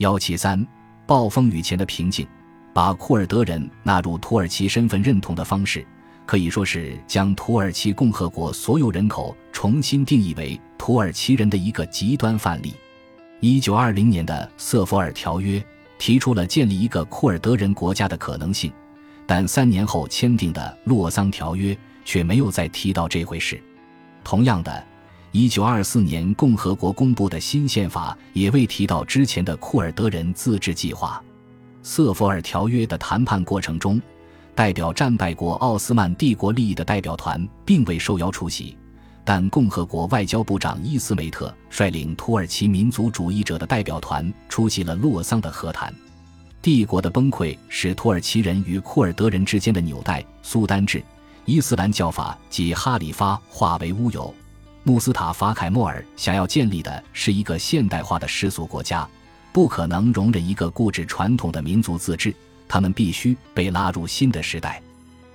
[0.00, 0.66] 幺七三，
[1.06, 2.26] 暴风雨前的平静，
[2.72, 5.86] 把库尔德人纳入土耳其身份认同的方式，
[6.24, 12.74] 可以说是将土耳其共和国所有人口重新定义为土耳其人的一个极端范例。
[13.40, 15.62] 一九二零年的瑟佛尔条约
[15.98, 18.72] 提出了建立一个库尔德人国家的可能性，
[19.26, 21.76] 但三年后签订的洛桑条约
[22.06, 23.62] 却没有再提到这回事。
[24.24, 24.82] 同样的，
[25.32, 31.22] 一九二四年共和国公布的新宪法也未提到之前的库尔德人自治计划。
[31.84, 34.02] 瑟佛尔条约的谈判过程中，
[34.56, 38.76] 代表战败国奥斯曼帝国利益的代表团并未受邀出席。
[39.24, 45.94] 但共和国外交部长伊斯梅特率领土耳其民族主义者的代表团出席了洛桑的和谈。
[46.60, 51.00] 帝国的崩溃使土耳其人与库尔德人之间的纽带——苏丹制、
[51.44, 54.34] 伊斯兰教法及哈里发化为乌有。
[54.90, 59.08] 穆斯塔法·凯莫尔想要建立的是一个现代化的世俗国家，
[59.52, 62.34] 不可能容忍一个固执传统的民族自治，
[62.66, 64.82] 他们必须被拉入新的时代。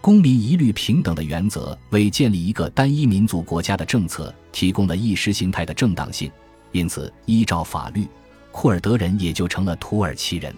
[0.00, 6.30] 公民一律平等的原则为建立一个单一民族国家的政策提供了意识形态的正当性，
[6.70, 8.06] 因此，依照法律，
[8.52, 10.54] 库尔德人也就成了土耳其人。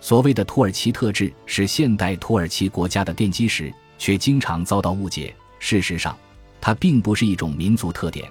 [0.00, 5.32] 所谓的土耳其特质是现代土耳其国家的奠基石，却经常遭到误解。
[5.60, 6.18] 事实上，
[6.66, 8.28] 它并不是一种民族特点，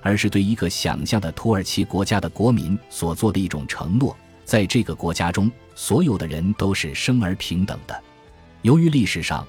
[0.00, 8.02] 而是对一个想象的土耳其国家的国民所做的一种承诺：在这个国家中，所有的人都是生而平等的。
[8.62, 9.46] 由于历史上，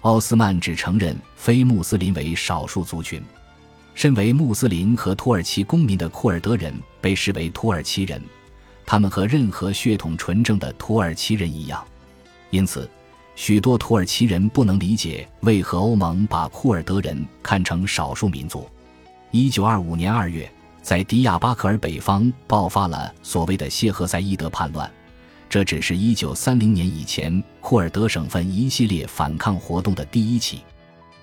[0.00, 3.22] 奥斯曼只承认非穆斯林为少数族群，
[3.94, 8.18] 身为穆斯林和土耳其公民的库尔德人被视为土耳其人，
[8.86, 11.86] 他们和任何血统纯正的土耳其人一样。
[12.48, 12.88] 因此，
[13.36, 18.68] 许多土耳其人不能理解为何欧盟把库尔德人看成少数民族。
[19.30, 20.50] 一九二五年二月，
[20.82, 24.88] 在迪亚巴克尔北方爆发了所谓的谢赫塞伊德叛乱。
[25.50, 30.60] 这只是一九三零年以前库尔德省份一系列反抗活动的第一起，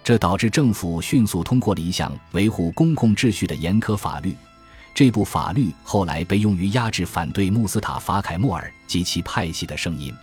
[0.03, 4.35] 这导致政府迅速通过了一项维护公共秩序的严苛法律。
[4.93, 10.13] 这部法律后来被用于压制反对穆斯塔法·凯莫尔及其派系的声音。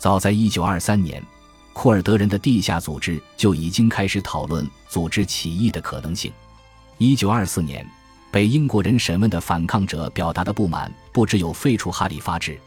[0.00, 1.22] 早在一九二三年，
[1.74, 6.32] 库尔德人的地下组织就已经开始讨论组织起义的可能性。
[6.96, 7.86] 一九二四年，
[8.30, 12.58] 被英国人审问的反抗者表达的不满，不只有废除哈里发制。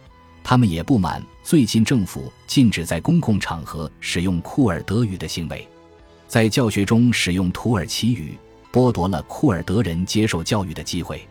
[0.43, 5.67] 他们也不满最近政府禁止在公共场合使用库尔德语的行为，
[6.27, 8.37] 在教学中使用土耳其语，
[8.71, 11.27] 剥夺了库尔德人接受教育的机会。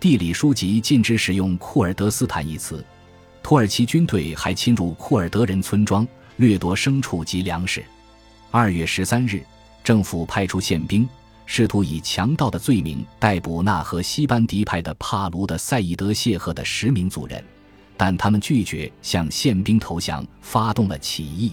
[0.00, 2.84] 地理书籍禁止使用库尔德斯坦一词。
[3.46, 6.04] 土耳其军队还侵入库尔德人村庄，
[6.38, 7.80] 掠夺牲畜及粮食。
[8.50, 9.40] 二月十三日，
[9.84, 11.08] 政府派出宪兵，
[11.44, 17.40] 试图以强盗的罪名逮捕那和西班迪派的帕卢的赛义德谢赫的十名族人。
[17.96, 21.52] 但他们拒绝向宪兵投降，发动了起义。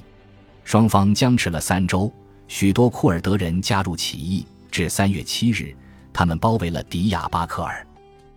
[0.64, 2.12] 双方僵持了三周，
[2.48, 4.48] 许多库尔德人加入起义。
[4.72, 5.78] 至三月七日，
[6.12, 7.86] 他们包围了迪亚巴克尔。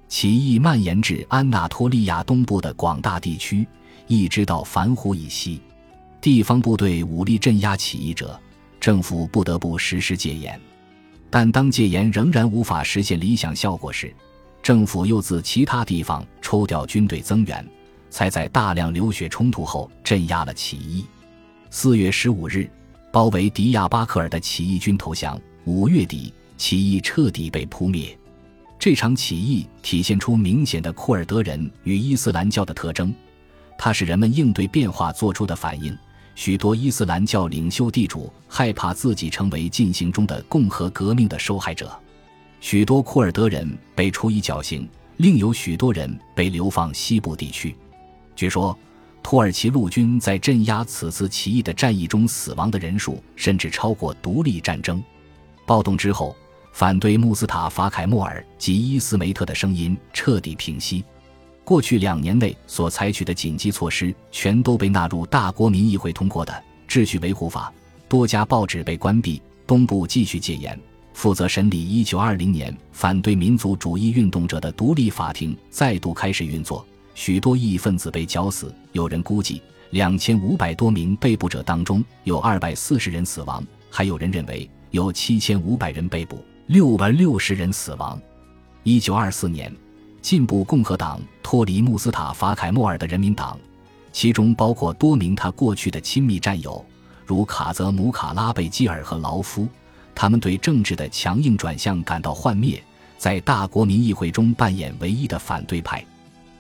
[0.09, 3.67] 起义蔓延至安纳托利亚东部的广大地区，
[4.07, 5.61] 一直到凡湖以西。
[6.21, 8.41] 地方部队武力镇压起义者，
[8.81, 10.61] 政府不得不实施戒严。
[11.29, 14.15] 但当戒严仍然无法实现理想效果时，
[14.63, 17.67] 政府又自其他地方抽调军队增援。
[18.09, 21.05] 才在大量流血冲突后镇压了起义。
[21.69, 22.71] 四月十五日，
[23.13, 25.39] 包围迪亚巴克尔的起义军投降。
[25.65, 28.17] 五月底，起义彻底被扑灭。
[28.87, 33.13] 这场起义体现出明显的库尔德人与伊斯兰教的特征，
[33.77, 35.93] 它是人们应对变化做出的反应。
[36.37, 41.91] 许多伊斯兰教领袖地主害怕自己成为进行中的共和革命的受害者，
[42.61, 47.75] 许多库尔德人被处以绞刑，另有许多人被流放西部地区。
[48.37, 48.79] 据说，
[49.21, 55.03] 土耳其陆军在镇压此次起义的战役中死亡的人数甚至超过独立战争。
[55.67, 56.37] 暴动之后，
[56.77, 61.03] 反对穆斯塔法·凯莫尔及伊斯梅特的声音彻底平息。
[61.65, 66.53] 过去两年内所采取的紧急措施全都被纳入大国民议会通过的
[66.93, 67.73] 《秩序维护法》。
[68.11, 70.79] 多家报纸被关闭，东部继续戒严。
[71.15, 76.87] 负责审理1920年反对民族主义运动者的独立法庭再度开始运作。
[77.15, 79.63] 许多异议分子被绞死，有人估计
[79.93, 88.21] 两千五百多名被捕者当中有二百四十人死亡，还有人认为有七千五百人被捕，六百六十人死亡。
[88.83, 89.73] 一九二四年，
[90.21, 93.57] 进步共和党脱离穆斯塔法·凯莫尔的人民党，
[94.13, 96.85] 其中包括多名他过去的亲密战友，
[97.25, 99.69] 如卡泽姆卡拉贝基尔和劳夫，
[100.13, 102.83] 他们对政治的强硬转向感到幻灭，
[103.17, 106.05] 在大国民议会中扮演唯一的反对派。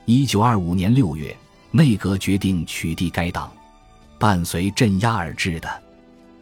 [0.05, 1.37] 一九二五年六月，
[1.73, 3.51] 内阁决定取缔该党。
[4.21, 5.69] 伴随镇压而至的，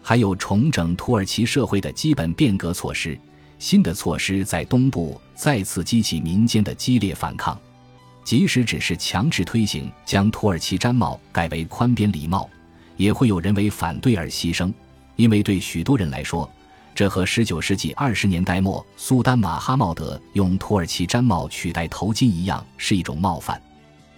[0.03, 3.19] 还有重整土耳其社会的基本变革措施。
[3.59, 7.59] 新的措施在东部再次激起民间的激烈反抗。
[8.25, 12.49] 即使只是强制推行将土耳其毡帽改为宽边礼帽，
[12.97, 14.73] 也会有人为反对而牺牲，
[15.17, 16.51] 因为对许多人来说，
[16.95, 23.61] 这和19世纪20年代末苏丹马哈茂德用土耳其毡帽取代头巾一样，是一种冒犯。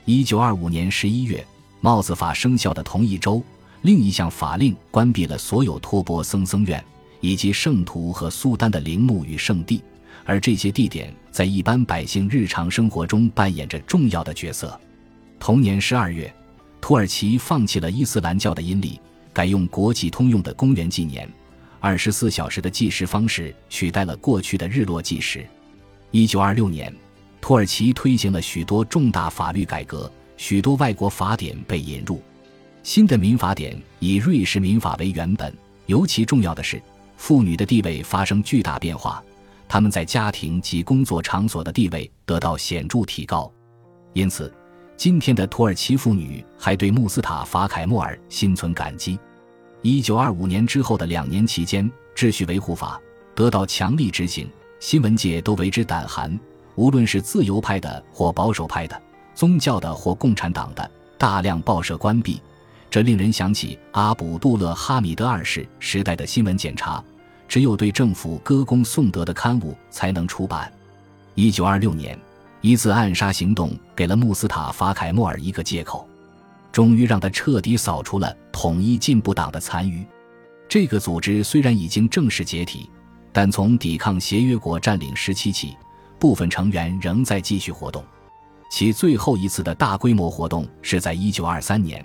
[0.06, 1.44] 1925年11月，
[1.80, 3.42] 帽子法生效的同一周，
[3.82, 6.84] 另一项法令关闭了所有托钵僧僧院
[7.26, 9.82] 以及圣徒和苏丹的陵墓与圣地。
[10.24, 14.78] 而这些地点在一般百姓日常生活中扮演着重要的角色。
[15.40, 16.32] 同年十二月，
[16.80, 19.00] 土耳其放弃了伊斯兰教的阴历，
[19.32, 21.28] 改用国际通用的公元纪年，
[21.80, 25.44] 二十四小时的计时方式取代了过去的日落计时。
[26.12, 26.94] 一九二六年，
[27.40, 32.22] 土耳其推行了许多重大法律改革，许多外国法典被引入。
[32.82, 35.52] 新的民法典以瑞士民法为原本，
[35.86, 36.80] 尤其重要的是，
[37.16, 39.22] 妇女的地位发生巨大变化。
[39.68, 43.50] 他们在家庭及工作场所的地位得到显著提高，
[44.12, 44.52] 因此，
[44.96, 49.18] 今天的土耳其妇女还对穆斯塔法凯莫尔心存感激。
[49.82, 53.00] 一九二五年之后的两年期间，秩序维护法
[53.34, 54.48] 得到强力执行，
[54.78, 56.38] 新闻界都为之胆寒。
[56.76, 59.02] 无论是自由派的或保守派的、
[59.34, 62.40] 宗教的或共产党的，大量报社关闭，
[62.90, 67.02] 这令人想起阿卜杜勒哈米德二世时代的新闻检查。
[67.48, 70.72] 只有对政府歌功颂德的刊物才能出版。
[71.36, 72.18] 一九二六年，
[72.60, 76.08] 一次暗杀行动给了穆斯塔法凯莫尔一个借口，
[76.72, 80.04] 终于让他彻底扫除了统一进步党的残余。
[80.68, 82.90] 这个组织虽然已经正式解体，
[83.32, 85.76] 但从抵抗协约国占领时期起，
[86.18, 88.04] 部分成员仍在继续活动。
[88.68, 92.04] 其最后一次的大规模活动是在一九二三年，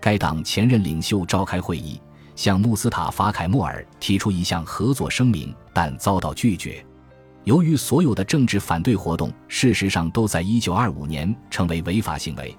[0.00, 2.00] 该党前任领袖召开会议。
[2.36, 6.82] 向穆斯塔法凯莫尔提出一项合作声明，但遭到拒绝。
[7.44, 12.56] 由于所有的政治反对活动事实上都在1925年成为违法行为，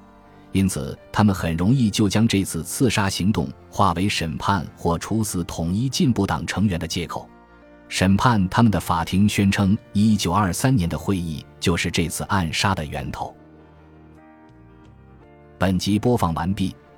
[0.52, 7.28] 因此他们很容易就将这次刺杀行动化为审判或处死统一进步党成员的借口。
[7.88, 13.36] 审判他们的法庭宣称，1923年的会议就是这次暗杀的源头。
[15.58, 16.76] 本集播放完毕，